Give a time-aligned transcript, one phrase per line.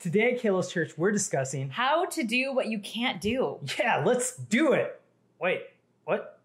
[0.00, 3.58] Today at Kalos Church, we're discussing How to do what you can't do.
[3.78, 4.98] Yeah, let's do it.
[5.38, 5.64] Wait,
[6.06, 6.39] what?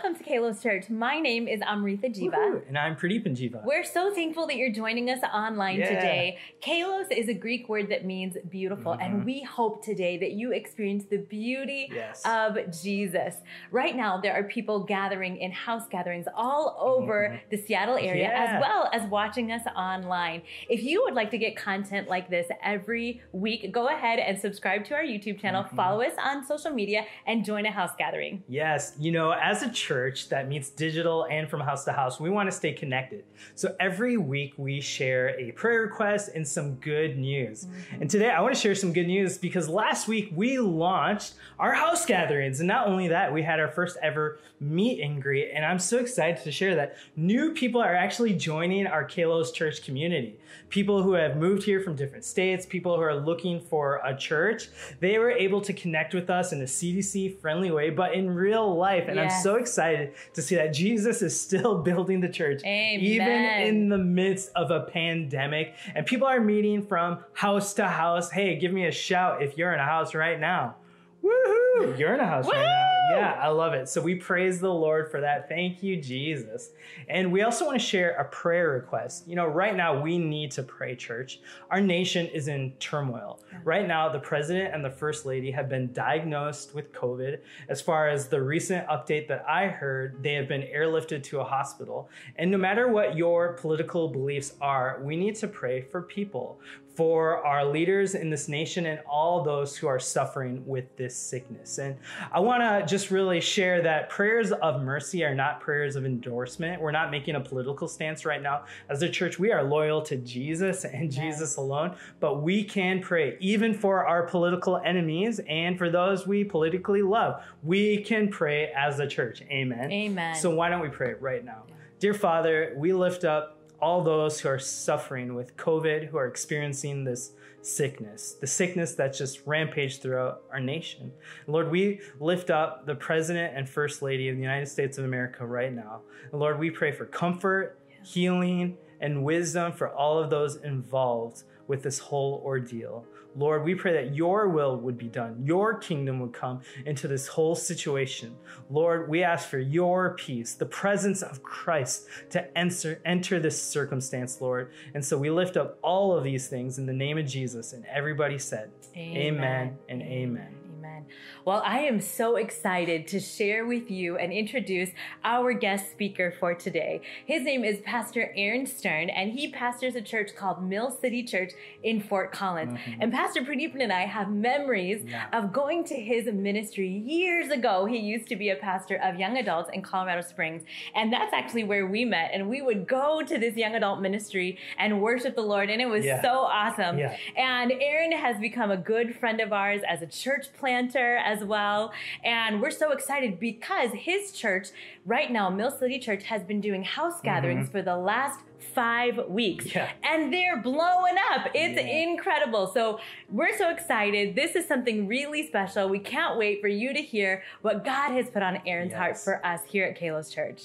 [0.00, 0.88] Welcome to Kalos Church.
[0.88, 2.30] My name is Amrita Jiva.
[2.34, 3.64] Woohoo, And I'm Pradeep and Jiva.
[3.64, 5.88] We're so thankful that you're joining us online Yeah.
[5.88, 6.38] today.
[6.60, 9.02] Kalos is a Greek word that means beautiful, Mhm.
[9.02, 12.22] and we hope today that you experience the beauty Yes.
[12.24, 13.42] of Jesus.
[13.72, 17.50] Right now, there are people gathering in house gatherings all over Mhm.
[17.50, 18.54] the Seattle area, Yeah.
[18.54, 20.42] as well as watching us online.
[20.68, 24.84] If you would like to get content like this every week, go ahead and subscribe
[24.84, 25.74] to our YouTube channel, Mhm.
[25.74, 28.44] follow us on social media, and join a house gathering.
[28.46, 32.28] Yes, you know, as a church that meets digital and from house to house, we
[32.28, 33.24] want to stay connected.
[33.54, 37.64] So every week we share a prayer request and some good news.
[37.64, 38.02] Mm-hmm.
[38.02, 41.72] And today I want to share some good news because last week we launched our
[41.72, 42.60] house gatherings.
[42.60, 45.50] And not only that, we had our first ever meet and greet.
[45.54, 49.82] And I'm so excited to share that new people are actually joining our Kalos Church
[49.82, 50.36] community.
[50.68, 54.68] People who have moved here from different states, people who are looking for a church,
[55.00, 58.76] they were able to connect with us in a CDC friendly way, but in real
[58.76, 59.08] life.
[59.08, 62.62] And I'm so excited to see that Jesus is still building the church,
[63.00, 63.26] even
[63.66, 65.74] in the midst of a pandemic.
[65.94, 68.30] And people are meeting from house to house.
[68.30, 70.76] Hey, give me a shout if you're in a house right now.
[71.24, 71.98] Woohoo!
[71.98, 72.97] You're in a house right now.
[73.10, 73.88] Yeah, I love it.
[73.88, 75.48] So we praise the Lord for that.
[75.48, 76.70] Thank you, Jesus.
[77.08, 79.26] And we also want to share a prayer request.
[79.26, 81.40] You know, right now we need to pray, church.
[81.70, 83.40] Our nation is in turmoil.
[83.64, 87.38] Right now, the president and the first lady have been diagnosed with COVID.
[87.68, 91.44] As far as the recent update that I heard, they have been airlifted to a
[91.44, 92.08] hospital.
[92.36, 96.60] And no matter what your political beliefs are, we need to pray for people,
[96.94, 101.78] for our leaders in this nation and all those who are suffering with this sickness.
[101.78, 101.96] And
[102.32, 106.80] I want to just really share that prayers of mercy are not prayers of endorsement.
[106.80, 108.64] We're not making a political stance right now.
[108.88, 113.36] As a church, we are loyal to Jesus and Jesus alone, but we can pray
[113.40, 117.42] even for our political enemies and for those we politically love.
[117.62, 119.42] We can pray as a church.
[119.50, 119.90] Amen.
[119.90, 120.34] Amen.
[120.34, 121.64] So why don't we pray right now?
[121.98, 127.04] Dear Father, we lift up all those who are suffering with COVID, who are experiencing
[127.04, 127.32] this
[127.62, 131.12] sickness, the sickness that's just rampaged throughout our nation.
[131.46, 135.46] Lord, we lift up the President and First Lady of the United States of America
[135.46, 136.02] right now.
[136.32, 141.98] Lord, we pray for comfort, healing, and wisdom for all of those involved with this
[141.98, 143.04] whole ordeal.
[143.36, 147.28] Lord, we pray that your will would be done, your kingdom would come into this
[147.28, 148.34] whole situation.
[148.70, 154.40] Lord, we ask for your peace, the presence of Christ to enter, enter this circumstance,
[154.40, 154.72] Lord.
[154.94, 157.74] And so we lift up all of these things in the name of Jesus.
[157.74, 160.67] And everybody said, Amen, and amen.
[160.98, 161.06] Amen.
[161.44, 164.90] Well, I am so excited to share with you and introduce
[165.24, 167.00] our guest speaker for today.
[167.24, 171.52] His name is Pastor Aaron Stern, and he pastors a church called Mill City Church
[171.82, 172.78] in Fort Collins.
[172.78, 172.96] Mhm.
[173.00, 175.26] And Pastor Pradeep and I have memories Yeah.
[175.32, 177.86] of going to his ministry years ago.
[177.86, 181.64] He used to be a pastor of young adults in Colorado Springs, and that's actually
[181.64, 182.30] where we met.
[182.32, 185.86] And we would go to this young adult ministry and worship the Lord, and it
[185.88, 186.20] was Yeah.
[186.20, 186.98] so awesome.
[186.98, 187.16] Yeah.
[187.36, 191.92] And Aaron has become a good friend of ours as a church planter as well.
[192.24, 194.68] And we're so excited because his church,
[195.04, 198.40] right now, Mill City Church, has been doing house gatherings for the last
[198.74, 199.66] five weeks.
[199.66, 199.78] Mm-hmm.
[199.78, 199.90] Yeah.
[200.02, 201.48] And they're blowing up.
[201.54, 202.02] It's Yeah.
[202.10, 202.66] incredible.
[202.68, 203.00] So
[203.30, 204.34] we're so excited.
[204.34, 205.88] This is something really special.
[205.88, 209.44] We can't wait for you to hear what God has put on Aaron's heart for
[209.46, 210.62] us here at Kalos Church.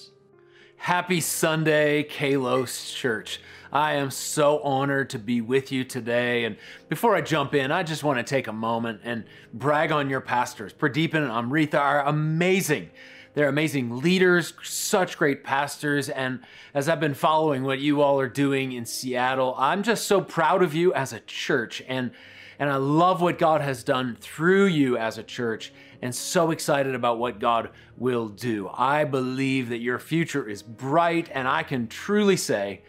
[0.83, 3.39] Happy Sunday, Kalos Church.
[3.71, 6.44] I am so honored to be with you today.
[6.44, 6.57] And
[6.89, 9.23] before I jump in, I just want to take a moment and
[9.53, 10.73] brag on your pastors.
[10.73, 12.89] Pradeep and Amrita are amazing.
[13.33, 16.09] They're amazing leaders, such great pastors.
[16.09, 16.41] And
[16.73, 20.61] as I've been following what you all are doing in Seattle, I'm just so proud
[20.61, 21.81] of you as a church.
[21.88, 22.11] And,
[22.59, 25.71] and I love what God has done through you as a church
[26.03, 28.69] and so excited about what God will do.
[28.73, 32.81] I believe that your future is bright, and I can truly say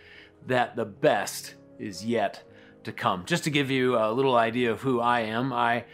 [0.49, 2.43] that the best is yet
[2.83, 3.25] to come.
[3.25, 5.85] Just to give you a little idea of who I am, I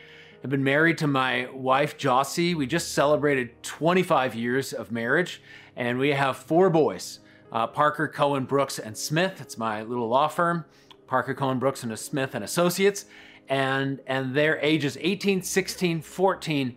[0.40, 2.54] have been married to my wife, Jossie.
[2.54, 5.42] We just celebrated 25 years of marriage,
[5.76, 7.20] and we have four boys
[7.52, 9.42] uh, Parker, Cohen, Brooks, and Smith.
[9.42, 10.64] It's my little law firm,
[11.06, 13.04] Parker, Cohen, Brooks, and Smith and Associates.
[13.46, 16.76] And, and their ages 18, 16, 14,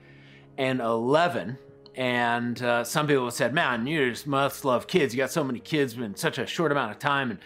[0.57, 1.57] and 11.
[1.95, 5.13] And uh, some people said, man, you just must love kids.
[5.13, 7.31] You got so many kids in such a short amount of time.
[7.31, 7.39] And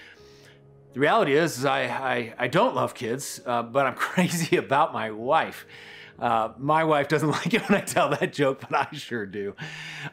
[0.94, 4.94] the reality is, is I, I, I don't love kids, uh, but I'm crazy about
[4.94, 5.66] my wife.
[6.20, 9.56] Uh, my wife doesn't like it when I tell that joke, but I sure do.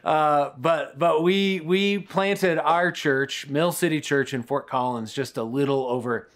[0.03, 5.37] Uh, but but we we planted our church, Mill City Church in Fort Collins, just
[5.37, 6.29] a little over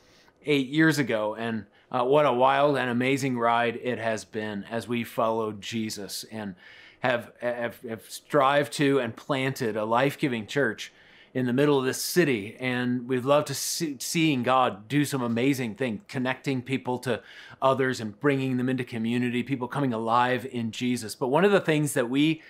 [0.45, 4.87] eight years ago, and uh, what a wild and amazing ride it has been as
[4.87, 6.55] we followed Jesus and
[6.99, 10.91] have have, have strived to and planted a life giving church
[11.33, 12.57] in the middle of this city.
[12.59, 17.21] And we've loved to see, seeing god do some amazing things connecting people to
[17.61, 21.15] others and bringing them into community people coming alive in jesus.
[21.15, 22.41] But one of the things that we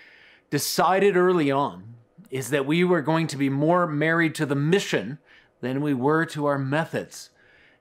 [0.50, 1.96] decided early on
[2.32, 5.20] is that we were going to be more married to the mission
[5.62, 7.30] than we were to our methods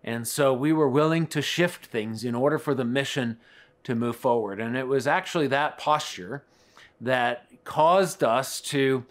[0.08, 3.38] and so we were willing to shift things in order for the mission
[3.84, 6.44] to move forward and it was actually that posture
[7.00, 9.04] that caused us to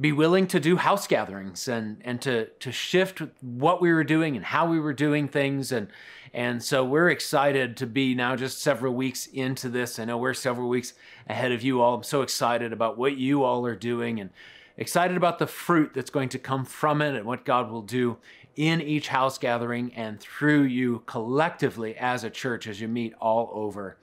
[0.00, 4.36] be willing to do house gatherings and and to to shift what we were doing
[4.36, 5.88] and how we were doing things and
[6.34, 9.98] and so we're excited to be now just several weeks into this.
[9.98, 10.92] I know we're several weeks
[11.28, 11.94] ahead of you all.
[11.94, 14.30] I'm so excited about what you all are doing and
[14.76, 18.18] excited about the fruit that's going to come from it and what God will do
[18.58, 23.48] in each house gathering and through you collectively as a church as you meet all
[23.52, 23.96] over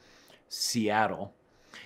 [0.48, 1.34] Seattle.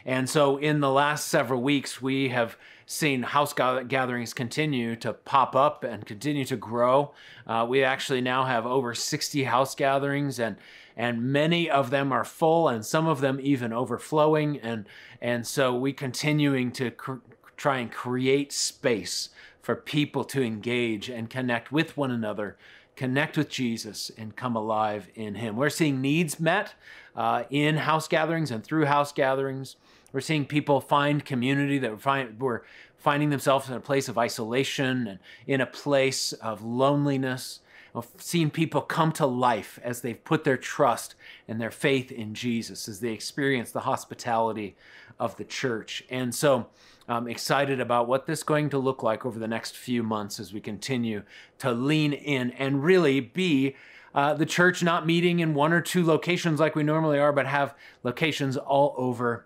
[0.06, 5.56] And so in the last several weeks, we have seen house gatherings continue to pop
[5.56, 7.12] up and continue to grow.
[7.48, 10.56] Uh, we actually now have over 60 house gatherings, and
[10.96, 14.60] and many of them are full, and some of them even overflowing.
[14.60, 14.86] And
[15.22, 17.14] and so we continuing to cr-
[17.58, 19.30] try and create space
[19.70, 22.58] for people to engage and connect with one another
[22.96, 25.56] connect with Jesus and come alive in Him.
[25.56, 26.74] We're seeing needs met
[27.16, 29.76] uh, in house gatherings and through house gatherings.
[30.12, 32.66] We're seeing people find community that find, were
[32.98, 37.60] finding themselves in a place of isolation and in a place of loneliness.
[37.94, 41.14] We've seen people come to life as they've put their trust
[41.48, 44.76] and their faith in Jesus, as they experience the hospitality
[45.20, 46.04] of the church.
[46.10, 46.68] And so
[47.08, 50.40] I'm excited about what this is going to look like over the next few months
[50.40, 51.24] as we continue
[51.60, 53.76] to lean in and really be
[54.14, 57.46] uh, the church not meeting in one or two locations like we normally are, but
[57.46, 59.46] have locations all over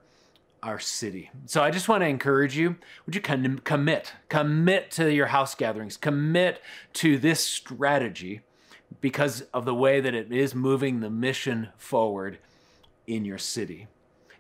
[0.62, 1.30] our city.
[1.46, 5.98] So I just want to encourage you, would you commit, commit to your house gatherings,
[5.98, 6.62] commit
[6.94, 8.42] to this strategy
[9.02, 12.40] because of the way that it is moving the mission forward
[13.06, 13.88] in your city.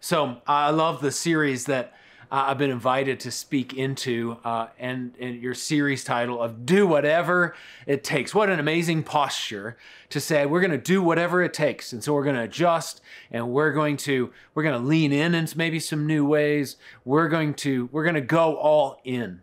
[0.03, 1.93] So I love the series that
[2.29, 6.85] uh, I've been invited to speak into, uh, and, and your series title of Do
[6.85, 7.55] Whatever
[7.87, 8.35] It Takes.
[8.35, 9.77] What an amazing posture
[10.09, 11.93] to say we're going to do whatever it takes.
[11.93, 12.99] And so we're going to adjust
[13.31, 16.75] and we're going to we're going to lean in into maybe some new ways.
[17.05, 19.39] We're going to we're going to go all in.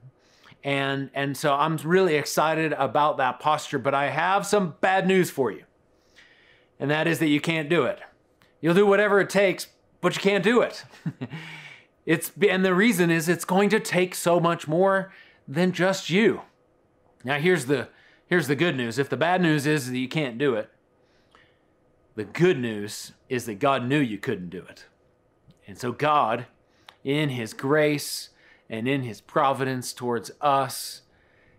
[0.63, 5.31] And and so I'm really excited about that posture, but I have some bad news
[5.31, 5.65] for you.
[6.79, 7.99] And that is that you can't do it.
[8.61, 9.69] You'll do whatever it takes,
[10.01, 10.85] but you can't do it.
[12.07, 15.13] It's and the reason is it's going to take so much more
[15.47, 16.43] than just you.
[17.25, 17.89] Now here's the
[18.27, 18.99] here's the good news.
[18.99, 20.71] If the bad news is that you can't do it,
[22.17, 24.87] the good news is that God knew you couldn't do it.
[25.67, 26.47] And so God
[27.05, 28.31] in his grace
[28.69, 31.03] and in his providence towards us,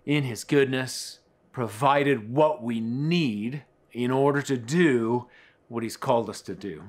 [0.05, 1.19] in his goodness,
[1.51, 5.27] provided what we need in order to do
[5.67, 6.83] what he's called us to do.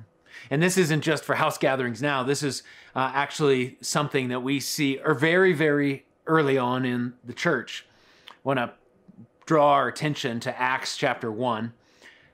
[0.50, 2.22] And this isn't just for house gatherings now.
[2.22, 2.62] This is
[2.94, 7.86] uh, actually something that we see or very, very early on in the church.
[8.28, 8.72] I want to
[9.46, 11.72] draw our attention to Acts chapter 1,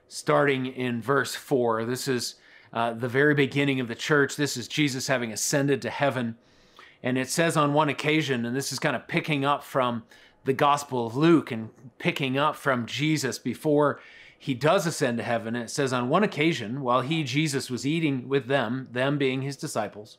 [0.07, 1.85] starting in verse 4.
[1.85, 2.35] This is
[2.71, 4.35] uh, the very beginning of the church.
[4.35, 6.35] This is Jesus having ascended to heaven.
[7.01, 10.03] And it says on one occasion, and this is kind of picking up from
[10.45, 13.99] the Gospel of Luke and picking up from Jesus before
[14.41, 15.53] he does ascend to heaven.
[15.55, 19.57] It says, On one occasion, while he, Jesus, was eating with them, them being his
[19.57, 20.17] disciples,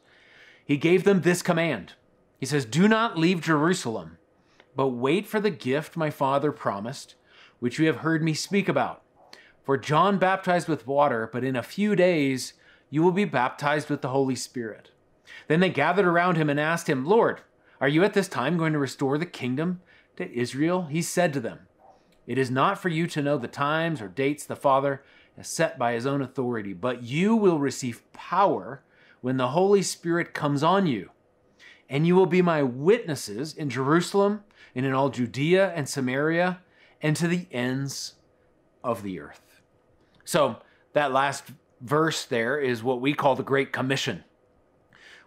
[0.64, 1.94] he gave them this command.
[2.38, 4.18] He says, Do not leave Jerusalem,
[4.76, 7.14] but wait for the gift my Father promised,
[7.60, 9.02] which you have heard me speak about.
[9.64, 12.52] For John baptized with water, but in a few days
[12.90, 14.90] you will be baptized with the Holy Spirit.
[15.48, 17.40] Then they gathered around him and asked him, Lord,
[17.80, 19.80] are you at this time going to restore the kingdom
[20.16, 20.86] to Israel?
[20.90, 21.60] He said to them,
[22.26, 25.02] it is not for you to know the times or dates the Father
[25.36, 28.82] has set by his own authority, but you will receive power
[29.20, 31.10] when the Holy Spirit comes on you.
[31.88, 36.60] And you will be my witnesses in Jerusalem and in all Judea and Samaria
[37.02, 38.14] and to the ends
[38.84, 39.60] of the earth.
[40.24, 40.58] So,
[40.92, 41.44] that last
[41.80, 44.24] verse there is what we call the Great Commission,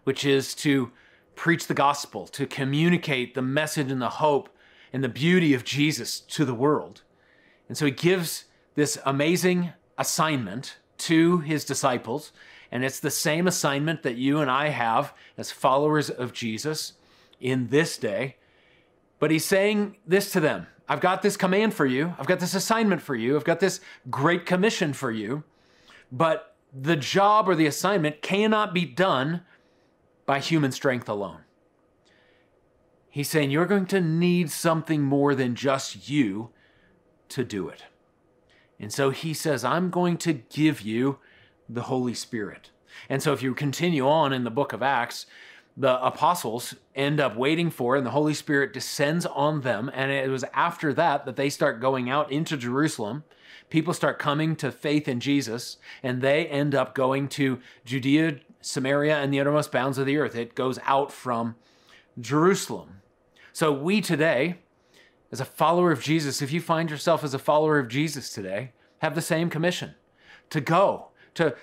[0.04, 0.92] which is to
[1.36, 4.50] preach the gospel, to communicate the message and the hope
[4.94, 7.02] and the beauty of Jesus to the world.
[7.68, 8.46] And so he gives
[8.76, 12.32] this amazing assignment to his disciples.
[12.72, 16.94] And it's the same assignment that you and I have as followers of Jesus
[17.42, 18.38] in this day.
[19.20, 22.56] But he's saying this to them I've got this command for you, I've got this
[22.56, 25.44] assignment for you, I've got this great commission for you.
[26.12, 29.42] But the job or the assignment cannot be done
[30.26, 31.43] by human strength alone.
[33.14, 36.50] He's saying you're going to need something more than just you
[37.30, 37.84] to do it.
[38.80, 41.20] And so he says, I'm going to give you
[41.70, 42.72] the Holy Spirit.
[43.08, 45.28] And so if you continue on in the book of Acts,
[45.78, 49.92] the apostles end up waiting for and the Holy Spirit descends on them.
[49.94, 53.26] And it was after that that they start going out into Jerusalem.
[53.70, 59.18] People start coming to faith in Jesus, and they end up going to Judea, Samaria,
[59.18, 60.36] and the uttermost bounds of the earth.
[60.36, 61.58] It goes out from
[62.20, 63.02] Jerusalem.
[63.56, 64.56] So we today,
[65.32, 68.72] as a follower of Jesus, if you find yourself as a follower of Jesus today,
[68.98, 69.94] have the same commission
[70.50, 71.56] to go, to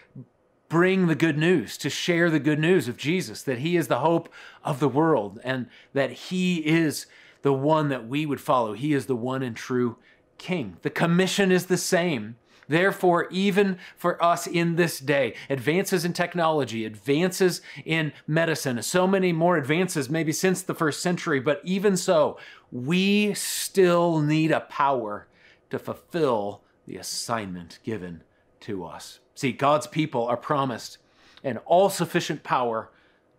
[0.69, 3.99] bring the good news, to share the good news of Jesus, that He is the
[3.99, 4.29] hope
[4.63, 7.07] of the world and that He is
[7.43, 8.73] the one that we would follow.
[8.73, 9.97] He is the one and true
[10.39, 10.77] King.
[10.83, 12.37] The commission is the same.
[12.71, 19.33] Therefore, even for us in this day, advances in technology, advances in medicine, so many
[19.33, 22.39] more advances maybe since the first century, but even so,
[22.71, 25.27] we still need a power
[25.71, 28.23] to fulfill the assignment given
[28.61, 29.19] to us.
[29.35, 30.99] See, God's people are promised
[31.43, 32.93] an all sufficient power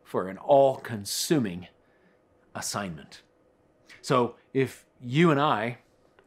[0.03, 1.69] for an all consuming
[2.53, 3.21] assignment.
[4.01, 5.77] So, if you and I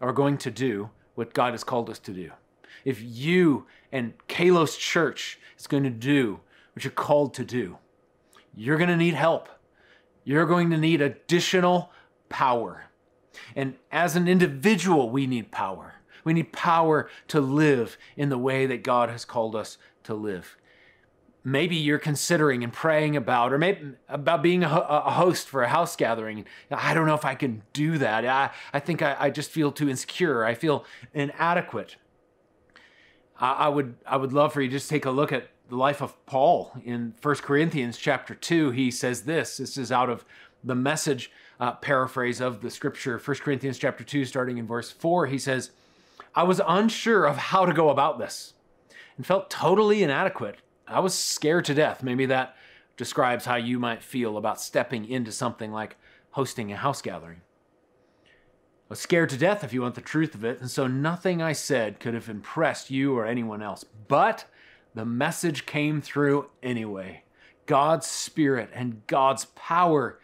[0.01, 2.31] are going to do what God has called us to do,
[2.85, 6.41] if you and Kalos Church is going to do
[6.75, 7.79] what you're called to do,
[8.55, 9.49] you're going to need help.
[10.25, 11.91] You're going to need additional
[12.29, 12.87] power.
[13.55, 15.95] And as an individual, we need power.
[16.25, 20.57] We need power to live in the way that God has called us to live.
[21.47, 24.69] Maybe you're considering and praying about, or maybe about being a,
[25.11, 26.47] host for a house gathering.
[26.71, 28.25] I don't know if I can do that.
[28.25, 30.47] I, I think I, I just feel too insecure.
[30.47, 31.97] I feel inadequate.
[33.53, 36.03] I, would I would love for you to just take a look at the life
[36.03, 38.71] of Paul in 1 Corinthians chapter 2.
[38.71, 39.57] He says this.
[39.57, 40.25] This is out of
[40.63, 45.27] the message uh, paraphrase of the scripture, 1 Corinthians chapter 2, starting in verse 4.
[45.27, 45.71] He says,
[46.35, 48.55] I was unsure of how to go about this
[49.17, 50.57] and felt totally inadequate.
[50.87, 52.03] I was scared to death.
[52.03, 52.57] Maybe that
[52.97, 55.97] describes how you might feel about stepping into something like
[56.33, 57.41] hosting a house gathering.
[58.95, 61.53] Was scared to death, if you want the truth of it, and so nothing I
[61.53, 63.85] said could have impressed you or anyone else.
[64.07, 64.45] But
[64.95, 67.25] the message came through anyway.
[67.67, 70.21] God's Spirit and God's power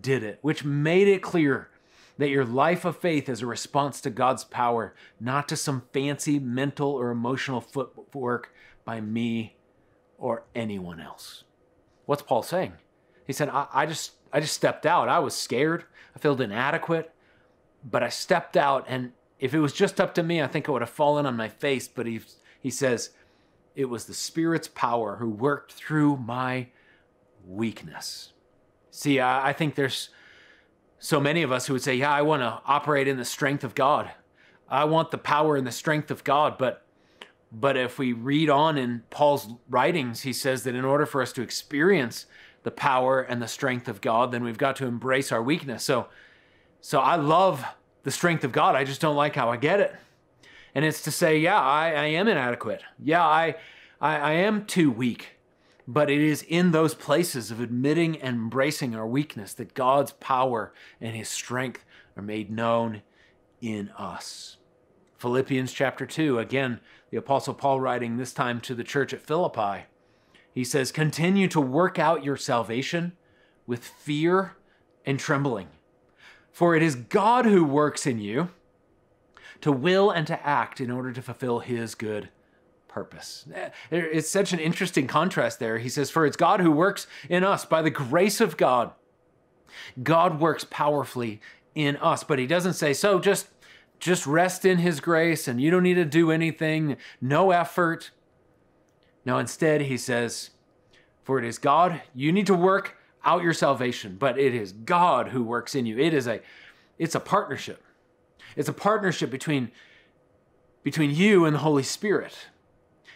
[0.00, 1.68] did it, which made it clear
[2.16, 6.38] that your life of faith is a response to God's power, not to some fancy
[6.38, 8.54] mental or emotional footwork
[8.86, 9.54] by me
[10.16, 11.44] or anyone else.
[12.06, 12.72] What's Paul saying?
[13.26, 15.10] He said, I, I, just I just stepped out.
[15.10, 15.84] I was scared.
[16.16, 17.13] I felt inadequate,
[17.88, 20.72] but I stepped out and if it was just up to me, I think it
[20.72, 21.86] would have fallen on my face.
[21.86, 22.20] But he,
[22.60, 23.10] he says,
[23.74, 26.68] it was the Spirit's power who worked through my
[27.46, 28.32] weakness.
[28.90, 30.10] See, I, I think there's
[30.98, 33.64] so many of us who would say, Yeah, I want to operate in the strength
[33.64, 34.10] of God.
[34.68, 36.56] I want the power and the strength of God.
[36.56, 36.86] But
[37.52, 41.32] but if we read on in Paul's writings, he says that in order for us
[41.34, 42.26] to experience
[42.64, 45.84] the power and the strength of God, then we've got to embrace our weakness.
[45.84, 46.08] So
[46.84, 47.64] so I love
[48.02, 48.76] the strength of God.
[48.76, 49.96] I just don't like how I get it.
[50.74, 52.82] And it's to say, yeah, I, I am inadequate.
[53.02, 53.54] Yeah, I,
[54.02, 55.38] I I am too weak.
[55.88, 60.74] But it is in those places of admitting and embracing our weakness that God's power
[61.00, 61.86] and his strength
[62.18, 63.00] are made known
[63.62, 64.58] in us.
[65.16, 69.86] Philippians chapter 2, again, the Apostle Paul writing this time to the church at Philippi.
[70.52, 73.12] He says, Continue to work out your salvation
[73.66, 74.56] with fear
[75.06, 75.68] and trembling.
[76.54, 78.48] For it is God who works in you
[79.60, 82.28] to will and to act in order to fulfill his good
[82.86, 83.44] purpose.
[83.90, 85.78] It's such an interesting contrast there.
[85.78, 88.92] He says, For it's God who works in us by the grace of God.
[90.00, 91.40] God works powerfully
[91.74, 93.48] in us, but he doesn't say, So just
[93.98, 98.12] just rest in his grace and you don't need to do anything, no effort.
[99.24, 100.50] No, instead, he says,
[101.24, 105.28] For it is God, you need to work out your salvation, but it is God
[105.28, 105.98] who works in you.
[105.98, 106.40] It is a
[106.98, 107.82] it's a partnership.
[108.56, 109.70] It's a partnership between
[110.82, 112.34] between you and the Holy Spirit.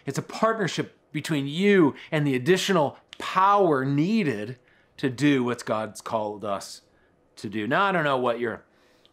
[0.07, 4.57] It's a partnership between you and the additional power needed
[4.97, 6.83] to do what God's called us
[7.37, 7.67] to do.
[7.67, 8.65] Now, I don't know what your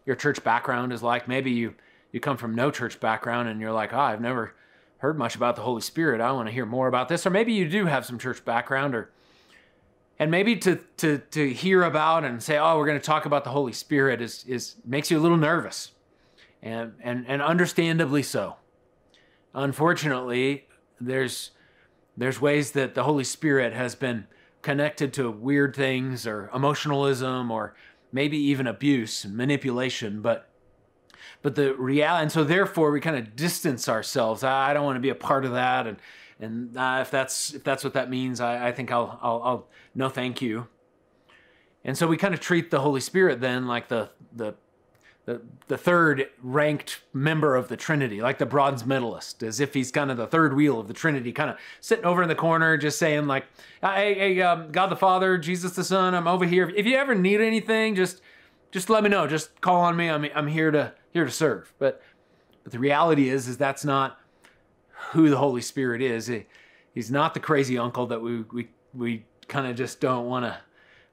[0.05, 1.27] your church background is like.
[1.27, 1.75] Maybe you
[2.11, 4.55] you come from no church background and you're like, oh, I've never
[4.99, 6.21] heard much about the Holy Spirit.
[6.21, 7.25] I want to hear more about this.
[7.25, 9.11] Or maybe you do have some church background or
[10.19, 13.43] and maybe to to to hear about and say, oh, we're going to talk about
[13.43, 15.91] the Holy Spirit is is makes you a little nervous.
[16.61, 18.55] And and and understandably so.
[19.53, 20.67] Unfortunately,
[20.99, 21.51] there's
[22.17, 24.27] there's ways that the Holy Spirit has been
[24.61, 27.75] connected to weird things or emotionalism or
[28.11, 30.49] maybe even abuse and manipulation, but
[31.41, 34.43] but the reality, and so therefore we kind of distance ourselves.
[34.43, 35.97] I, don't want to be a part of that, and
[36.39, 39.67] and uh, if that's if that's what that means, I, I think I'll, I'll I'll
[39.93, 40.67] no thank you.
[41.83, 44.55] And so we kind of treat the Holy Spirit then like the the
[45.25, 49.91] the, the third ranked member of the Trinity, like the bronze medalist, as if he's
[49.91, 52.77] kind of the third wheel of the Trinity, kind of sitting over in the corner,
[52.77, 53.45] just saying like,
[53.81, 56.71] "Hey, hey um, God the Father, Jesus the Son, I'm over here.
[56.75, 58.21] If you ever need anything, just
[58.71, 59.25] just let me know.
[59.25, 60.09] Just call on me.
[60.09, 62.03] I'm I'm here to here to serve." But
[62.63, 64.19] but the reality is is that's not
[65.11, 66.27] who the Holy Spirit is.
[66.27, 66.45] He,
[66.93, 70.57] he's not the crazy uncle that we we we kind of just don't want to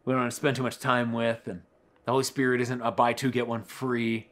[0.04, 1.62] we don't want to spend too much time with and
[2.04, 4.28] the Holy Spirit isn't a buy two, get one free.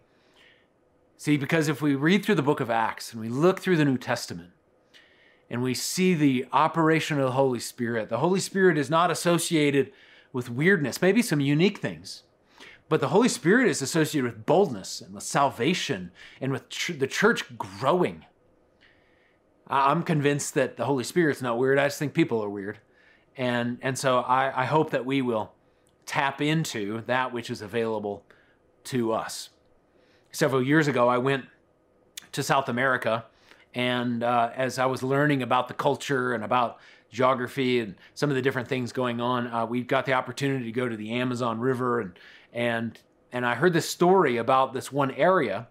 [1.16, 3.84] See, because if we read through the book of Acts and we look through the
[3.84, 4.50] New Testament
[5.48, 9.92] and we see the operation of the Holy Spirit, the Holy Spirit is not associated
[10.32, 12.22] with weirdness, maybe some unique things,
[12.88, 17.06] but the Holy Spirit is associated with boldness and with salvation and with tr- the
[17.06, 18.24] church growing.
[19.70, 21.78] I'm convinced that the Holy Spirit's not weird.
[21.78, 22.78] I just think people are weird.
[23.36, 25.52] And, and so I, I hope that we will
[26.06, 28.24] tap into that which is available
[28.84, 29.50] to us.
[30.32, 31.44] Several years ago, I went
[32.32, 33.24] to South America,
[33.74, 36.78] and uh, as I was learning about the culture and about
[37.10, 40.72] geography and some of the different things going on, uh, we got the opportunity to
[40.72, 42.18] go to the Amazon River, and
[42.52, 42.98] and
[43.32, 45.68] and I heard this story about this one area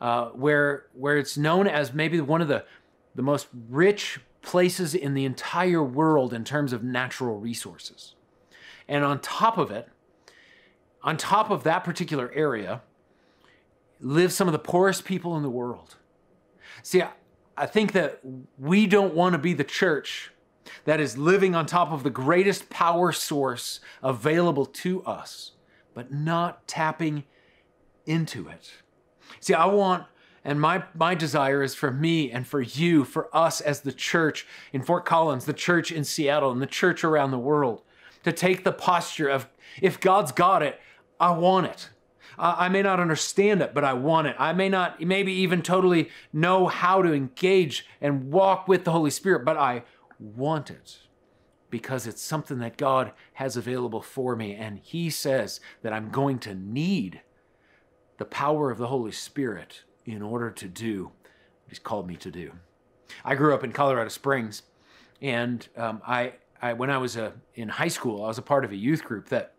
[0.00, 2.64] uh, where where it's known as maybe one of the
[3.14, 8.14] the most rich places in the entire world in terms of natural resources.
[8.88, 9.88] And on top of it,
[11.02, 12.82] on top of that particular area,
[14.00, 15.96] live some of the poorest people in the world.
[16.82, 17.02] See,
[17.56, 18.20] I think that
[18.58, 20.30] we don't want to be the church
[20.84, 25.52] that is living on top of the greatest power source available to us,
[25.94, 27.24] but not tapping
[28.06, 28.72] into it.
[29.40, 30.06] See, I want,
[30.44, 34.46] and my, my desire is for me and for you, for us as the church
[34.72, 37.82] in Fort Collins, the church in Seattle, and the church around the world,
[38.24, 39.48] to take the posture of
[39.80, 40.80] if God's got it,
[41.20, 41.90] I want it.
[42.38, 44.34] I may not understand it, but I want it.
[44.38, 49.10] I may not, maybe even totally know how to engage and walk with the Holy
[49.10, 49.84] Spirit, but I
[50.18, 50.98] want it
[51.70, 54.54] because it's something that God has available for me.
[54.54, 57.20] And He says that I'm going to need
[58.18, 62.30] the power of the Holy Spirit in order to do what He's called me to
[62.30, 62.52] do.
[63.24, 64.62] I grew up in Colorado Springs,
[65.20, 68.42] and um, I I, when I was a, uh, in high school, I was a
[68.42, 69.54] part of a youth group that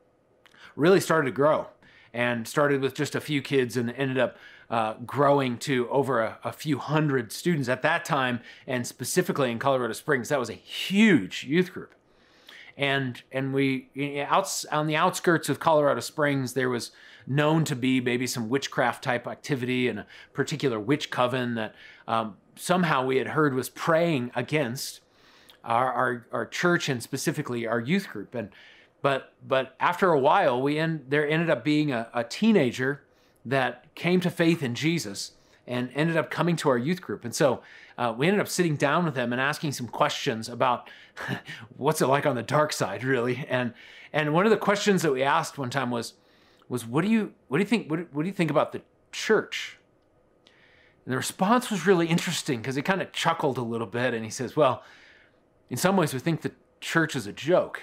[0.76, 1.68] really started to grow
[2.14, 4.38] and started with just a few kids and ended up
[4.70, 8.40] uh, growing to over a, a, few hundred students at that time.
[8.66, 11.94] And specifically in Colorado Springs, that was a huge youth group.
[12.78, 13.90] And and we
[14.28, 16.92] out on the outskirts of Colorado Springs, there was
[17.28, 21.76] known to be maybe some witchcraft type activity and a particular witch coven that
[22.08, 25.02] um, somehow we had heard was praying against
[25.64, 28.36] our, our, our church and specifically our youth group.
[28.36, 28.50] And
[29.02, 33.04] but but after a while, we end, there ended up being a, a teenager
[33.46, 35.34] that came to faith in Jesus
[35.68, 37.24] and ended up coming to our youth group.
[37.26, 37.62] And so
[37.98, 40.90] uh, we ended up sitting down with them and asking some questions about
[41.78, 43.46] what's it like on the dark side, really.
[43.50, 43.74] And
[44.12, 46.14] and one of the questions that we asked one time was
[46.74, 48.82] was what do you what do you think what, what do you think about the
[49.12, 49.78] church?
[51.06, 54.26] And the response was really interesting because he kind of chuckled a little bit and
[54.26, 54.84] he says, "Well."
[55.70, 57.82] In some ways, we think the church is a joke.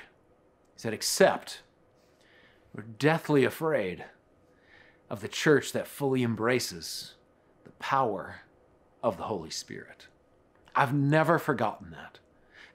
[0.74, 1.62] He said, except
[2.72, 4.04] we're deathly afraid
[5.08, 7.14] of the church that fully embraces
[7.64, 8.42] the power
[9.02, 10.06] of the Holy Spirit.
[10.76, 12.20] I've never forgotten that.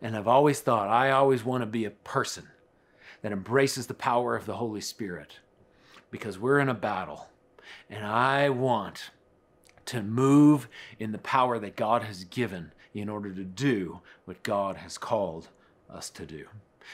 [0.02, 2.50] And I've always thought I always want to be a person
[3.22, 5.40] that embraces the power of the Holy Spirit
[6.16, 7.28] because we're in a battle.
[7.90, 9.12] And I want
[9.88, 14.78] to move in the power that God has given in order to do what God
[14.78, 15.50] has called
[15.90, 16.46] us to do.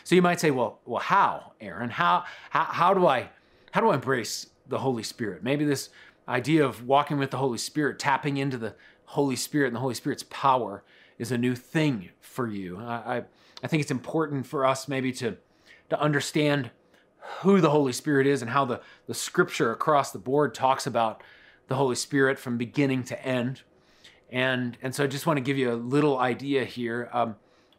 [0.04, 1.92] So you might say, well, well, how, Aaron?
[1.92, 3.30] How, how, how do I,
[3.70, 5.44] how do I embrace the Holy Spirit?
[5.44, 5.90] Maybe this
[6.28, 8.74] idea of walking with the Holy Spirit, tapping into the
[9.06, 10.84] Holy Spirit and the Holy Spirit's power
[11.20, 12.80] is a new thing for you.
[12.80, 13.24] I, I,
[13.64, 15.38] I think it's important for us maybe to,
[15.92, 16.72] to understand
[17.42, 21.24] who the Holy Spirit is and how the, the scripture across the board talks about
[21.68, 23.62] the Holy Spirit from beginning to end
[24.32, 27.10] And, and so I just want to give you a little idea here.
[27.14, 27.36] Um,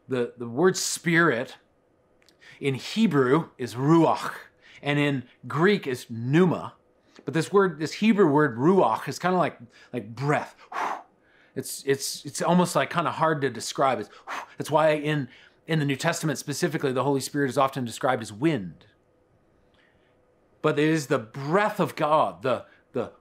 [0.08, 1.56] the, the word spirit
[2.60, 4.32] in Hebrew is ruach,
[4.82, 6.74] and in Greek is pneuma.
[7.24, 9.58] But this word, this Hebrew word ruach, is kind of like,
[9.92, 10.56] like breath.
[11.54, 14.00] It's, it's, it's almost like kind of hard to describe.
[14.00, 14.08] It's,
[14.56, 15.28] that's why in,
[15.66, 18.86] in the New Testament specifically, the Holy Spirit is often described as wind.
[20.62, 23.12] But it is the breath of God, the, the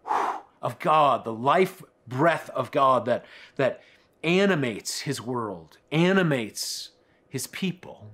[0.61, 3.25] of God, the life breath of God that,
[3.55, 3.81] that
[4.23, 6.91] animates his world, animates
[7.29, 8.11] his people.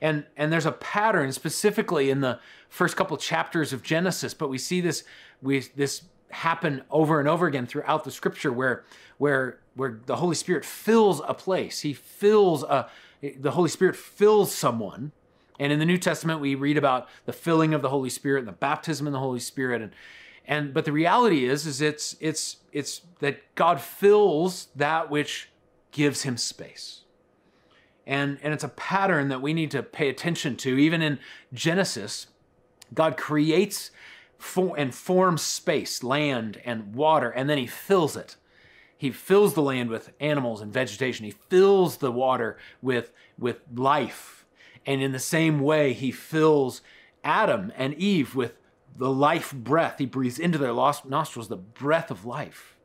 [0.00, 2.38] And, and there's a pattern specifically in the
[2.68, 5.04] first couple chapters of Genesis, but we see this,
[5.42, 8.84] we, this happen over and over again throughout the scripture where,
[9.18, 11.80] where, where the Holy Spirit fills a place.
[11.80, 12.88] He fills a,
[13.38, 15.12] the Holy Spirit fills someone.
[15.60, 18.48] And in the New Testament, we read about the filling of the Holy Spirit and
[18.48, 19.82] the baptism in the Holy Spirit.
[19.82, 19.92] And,
[20.46, 25.50] and but the reality is, is it's it's it's that God fills that which
[25.92, 27.02] gives him space.
[28.06, 30.78] And, and it's a pattern that we need to pay attention to.
[30.78, 31.18] Even in
[31.52, 32.26] Genesis,
[32.92, 33.90] God creates
[34.38, 38.36] for, and forms space, land and water, and then he fills it.
[38.96, 41.24] He fills the land with animals and vegetation.
[41.24, 44.39] He fills the water with, with life.
[44.86, 46.80] And in the same way, he fills
[47.22, 48.54] Adam and Eve with
[48.96, 49.98] the life breath.
[49.98, 52.76] He breathes into their nostrils the breath of life.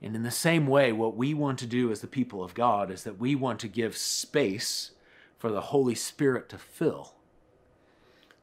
[0.00, 2.90] And in the same way, what we want to do as the people of God
[2.90, 4.92] is that we want to give space
[5.38, 7.14] for the Holy Spirit to fill.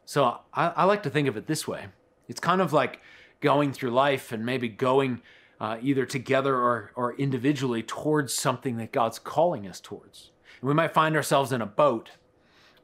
[0.05, 1.87] So I, I like to think of it this way
[2.27, 3.01] it's kind of like
[3.41, 5.21] going through life and maybe going
[5.59, 10.31] uh, either together or, or individually towards something that God's calling us towards.
[10.61, 12.11] We might find ourselves in a boat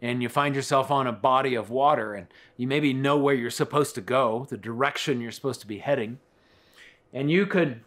[0.02, 3.50] and you find yourself on a body of water and you maybe know where you're
[3.50, 6.20] supposed to go, the direction you're supposed to be heading.
[7.14, 7.82] And you could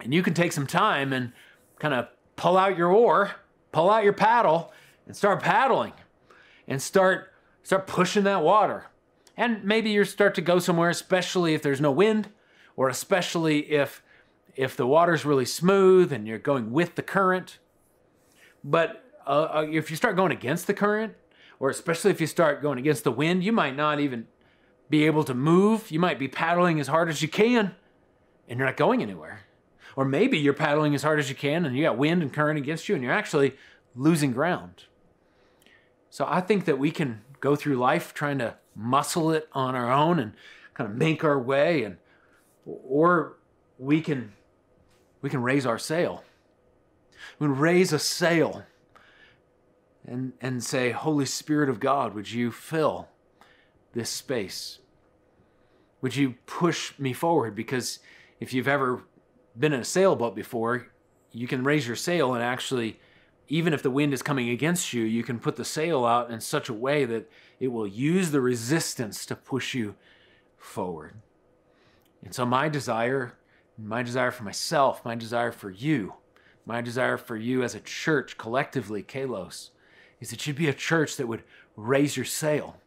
[0.00, 1.32] and you can take some time and
[1.78, 3.32] kind of pull out your oar,
[3.72, 4.72] pull out your paddle
[5.06, 5.92] and start paddling
[6.66, 7.32] and start
[7.62, 8.86] start pushing that water.
[9.36, 12.28] And maybe you start to go somewhere especially if there's no wind
[12.76, 14.02] or especially if
[14.56, 17.58] if the water's really smooth and you're going with the current.
[18.62, 21.14] But uh, uh if you start going against the current,
[21.60, 24.26] or especially if you start going against the wind, you might not even
[24.90, 25.90] be able to move.
[25.90, 27.74] You might be paddling as hard as you can
[28.48, 29.40] and you're not going anywhere.
[29.96, 32.58] Or maybe you're paddling as hard as you can and you got wind and current
[32.58, 33.54] against you and you're actually
[33.94, 34.84] losing ground.
[36.10, 39.90] So I think that we can go through life trying to muscle it on our
[39.90, 40.32] own and
[40.74, 41.96] kind of make our way and
[42.66, 43.36] or
[43.78, 44.32] we can
[45.22, 46.24] we can raise our sail.
[47.38, 48.64] We can raise a sail
[50.06, 53.08] and, and say, Holy Spirit of God, would you fill
[53.92, 54.78] this space?
[56.00, 57.54] Would you push me forward?
[57.54, 58.00] Because
[58.40, 59.04] if you've ever
[59.58, 60.88] been in a sailboat before,
[61.32, 63.00] you can raise your sail and actually,
[63.48, 66.40] even if the wind is coming against you, you can put the sail out in
[66.40, 69.94] such a way that it will use the resistance to push you
[70.56, 71.14] forward.
[72.24, 73.34] And so, my desire,
[73.78, 76.14] my desire for myself, my desire for you,
[76.64, 79.70] my desire for you as a church collectively, Kalos,
[80.24, 81.42] is that you'd be a church that would
[81.76, 82.78] raise your sail.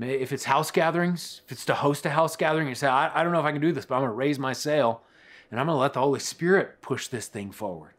[0.00, 3.22] If it's house gatherings, if it's to host a house gathering, you say, I, I
[3.22, 5.02] don't know if I can do this, but I'm going to raise my sail
[5.48, 7.92] and I'm going to let the Holy Spirit push this thing forward.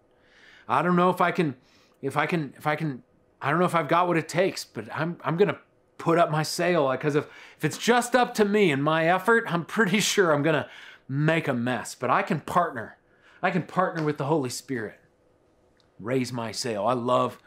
[0.67, 1.55] I don't know if I can,
[2.01, 3.03] if I can, if I can,
[3.41, 5.57] I don't know if I've got what it takes, but I'm, I'm going to
[5.97, 9.45] put up my sail because if, if it's just up to me and my effort,
[9.47, 10.69] I'm pretty sure I'm going to
[11.07, 11.95] make a mess.
[11.95, 12.97] But I can partner.
[13.41, 14.99] I can partner with the Holy Spirit.
[16.01, 16.85] Raise my sail.
[16.85, 17.37] I love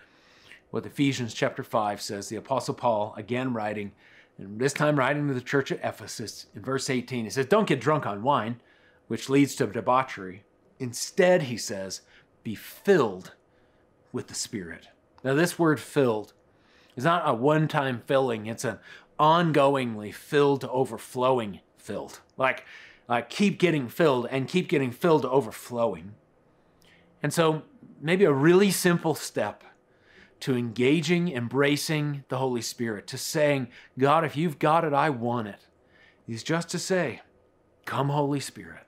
[0.75, 2.29] what Ephesians chapter 5 says.
[2.29, 3.93] The Apostle Paul, again writing,
[4.37, 7.69] and this time writing to the church at Ephesus, in verse 18, he says, Don't
[7.69, 8.61] get drunk on wine,
[9.07, 10.43] which leads to debauchery.
[10.81, 12.01] Instead, he says,
[12.43, 13.35] be filled
[14.11, 14.89] with the Spirit.
[15.23, 16.33] Now, this word filled
[16.97, 18.81] is not a one time filling, it's an
[19.17, 22.19] ongoingly filled to overflowing filled.
[22.37, 22.65] Like,
[23.07, 26.17] like keep getting filled and keep getting filled to overflowing.
[27.23, 27.63] And so,
[28.01, 29.63] maybe a really simple step
[30.45, 33.67] to engaging, embracing the Holy Spirit, to saying,
[33.99, 35.61] God, if you've got it, I want it,
[36.29, 37.23] is just to say,
[37.87, 38.83] Come, Holy Spirit.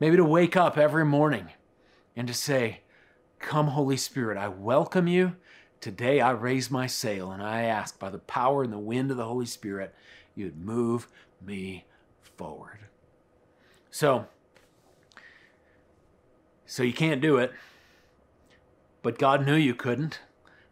[0.00, 1.50] Maybe to wake up every morning
[2.16, 2.80] and to say,
[3.38, 5.36] Come, Holy Spirit, I welcome you.
[5.80, 9.18] Today I raise my sail and I ask by the power and the wind of
[9.18, 9.94] the Holy Spirit,
[10.34, 11.06] you'd move
[11.40, 11.84] me
[12.36, 12.80] forward.
[13.92, 14.26] So,
[16.66, 17.52] so you can't do it,
[19.02, 20.18] but God knew you couldn't.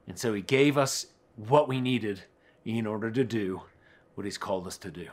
[0.07, 2.25] And so he gave us what we needed
[2.65, 3.63] in order to do
[4.15, 5.09] what he's called us to do.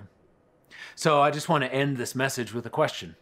[0.96, 3.16] So I just want to end this message with a question.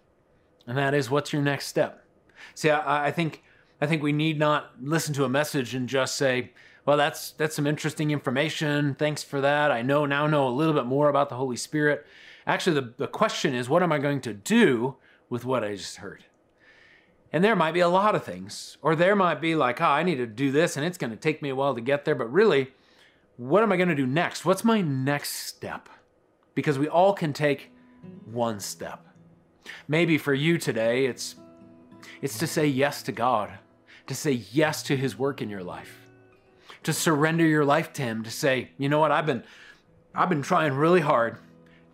[0.67, 2.05] And that is what's your next step?
[2.55, 3.43] See, I, I think
[3.81, 6.51] I think we need not listen to a message and just say,
[6.85, 8.95] "Well, that's that's some interesting information.
[8.95, 9.71] Thanks for that.
[9.71, 12.05] I know now know a little bit more about the Holy Spirit."
[12.45, 14.95] Actually, the, the question is, what am I going to do
[15.29, 16.23] with what I just heard?
[17.31, 20.03] And there might be a lot of things, or there might be like, oh, I
[20.03, 22.15] need to do this and it's going to take me a while to get there.
[22.15, 22.71] But really,
[23.37, 24.45] what am I going to do next?
[24.45, 25.89] What's my next step?
[26.55, 27.71] Because we all can take
[28.25, 29.05] one step.
[29.87, 31.35] Maybe for you today, it's,
[32.21, 33.51] it's to say yes to God,
[34.07, 35.99] to say yes to His work in your life,
[36.83, 39.43] to surrender your life to Him, to say, you know what, I've been,
[40.15, 41.37] I've been trying really hard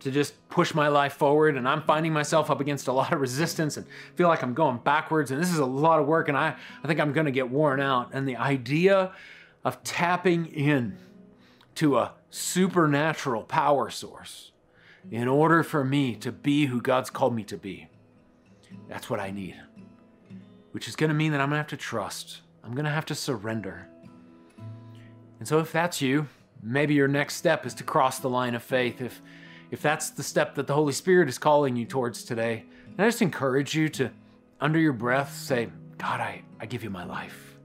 [0.00, 3.20] to just push my life forward and I'm finding myself up against a lot of
[3.20, 6.36] resistance and feel like I'm going backwards and this is a lot of work and
[6.36, 8.10] I, I think I'm going to get worn out.
[8.12, 9.12] And the idea
[9.64, 10.96] of tapping in
[11.76, 14.52] to a supernatural power source
[15.10, 17.88] in order for me to be who God's called me to be,
[18.88, 19.56] that's what I need.
[20.72, 22.40] Which is going to mean that I'm going to have to trust.
[22.62, 23.88] I'm going to have to surrender.
[25.38, 26.28] And so if that's you,
[26.62, 29.00] maybe your next step is to cross the line of faith.
[29.00, 29.22] If
[29.70, 32.64] if that's the step that the Holy Spirit is calling you towards today,
[32.98, 34.10] I just encourage you to,
[34.60, 37.58] under your breath, say, God, I, I give you my life.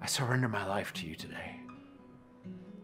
[0.00, 1.56] I surrender my life to you today.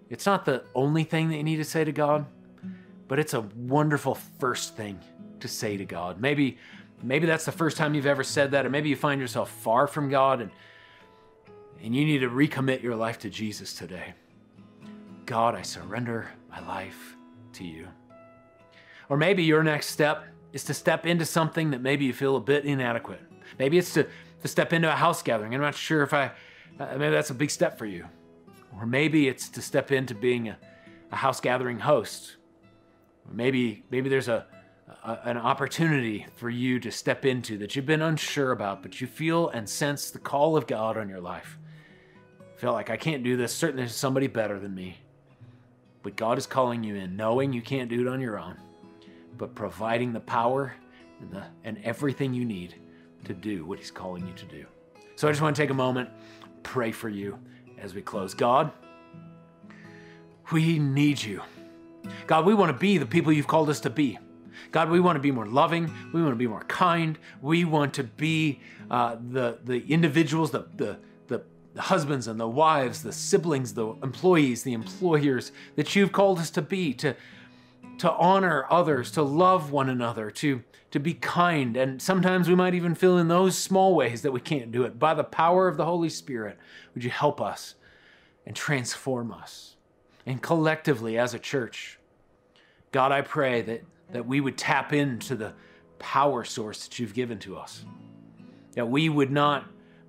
[0.08, 2.26] It's not the only thing that you need to say to God,
[3.08, 4.98] but it's a wonderful first thing
[5.40, 6.20] to say to God.
[6.20, 6.58] Maybe,
[7.02, 9.86] maybe that's the first time you've ever said that, or maybe you find yourself far
[9.86, 10.50] from God and,
[11.82, 14.14] and you need to recommit your life to Jesus today.
[15.26, 17.16] God, I surrender my life
[17.54, 17.88] to you.
[19.08, 22.40] Or maybe your next step is to step into something that maybe you feel a
[22.40, 23.20] bit inadequate.
[23.58, 24.06] Maybe it's to,
[24.42, 25.54] to step into a house gathering.
[25.54, 26.30] I'm not sure if I,
[26.78, 28.06] uh, maybe that's a big step for you.
[28.76, 30.58] Or maybe it's to step into being a,
[31.10, 32.36] a house gathering host.
[33.30, 34.46] Maybe, maybe there's a,
[35.04, 39.06] a, an opportunity for you to step into that you've been unsure about, but you
[39.06, 41.58] feel and sense the call of God on your life.
[42.56, 43.54] feel like I can't do this.
[43.54, 44.98] Certainly there's somebody better than me.
[46.02, 48.56] But God is calling you in, knowing you can't do it on your own
[49.38, 50.74] but providing the power
[51.20, 52.74] and, the, and everything you need
[53.24, 54.66] to do what He's calling you to do.
[55.16, 56.10] So I just want to take a moment,
[56.62, 57.38] pray for you
[57.78, 58.34] as we close.
[58.34, 58.72] God,
[60.52, 61.42] we need you.
[62.26, 64.18] God, we want to be the people you've called us to be.
[64.70, 65.92] God, we want to be more loving.
[66.12, 67.18] We want to be more kind.
[67.40, 70.98] We want to be uh, the, the individuals, the, the,
[71.28, 71.42] the,
[71.74, 76.50] the husbands and the wives, the siblings, the employees, the employers that you've called us
[76.50, 77.14] to be, to,
[77.98, 81.76] to honor others, to love one another, to, to be kind.
[81.76, 84.98] And sometimes we might even feel in those small ways that we can't do it.
[84.98, 86.58] By the power of the Holy Spirit,
[86.94, 87.74] would you help us
[88.46, 89.76] and transform us?
[90.26, 91.98] And collectively as a church,
[92.92, 95.54] God, I pray that, that we would tap into the
[95.98, 97.84] power source that you've given to us.
[98.74, 99.64] That we would not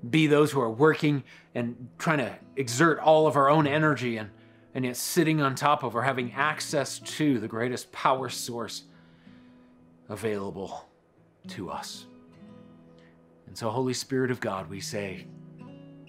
[0.08, 1.24] be those who are working
[1.56, 4.30] and trying to exert all of our own energy and
[4.74, 8.84] and yet sitting on top of or having access to the greatest power source
[10.08, 10.86] available
[11.48, 12.06] to us.
[13.48, 15.26] And so, Holy Spirit of God, we say,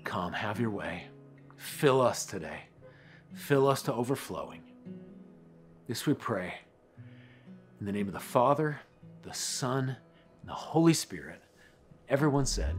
[0.04, 1.04] Come, have your way.
[1.56, 2.62] Fill us today.
[3.34, 4.62] Fill us to overflowing.
[5.86, 6.54] This we pray.
[7.78, 8.80] In the name of the Father,
[9.22, 9.96] the Son,
[10.40, 11.40] and the Holy Spirit.
[12.08, 12.74] Everyone said,